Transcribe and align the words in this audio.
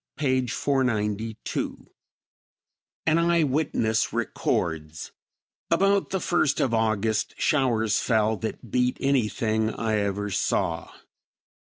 p. 0.17 0.47
492. 0.47 1.85
An 3.05 3.19
eye 3.19 3.43
witness 3.43 4.11
records: 4.11 5.11
"About 5.69 6.09
the 6.09 6.19
first 6.19 6.59
of 6.59 6.73
August 6.73 7.35
showers 7.37 7.99
fell 7.99 8.35
that 8.37 8.71
beat 8.71 8.97
anything 8.99 9.69
I 9.71 9.97
ever 9.99 10.31
saw. 10.31 10.89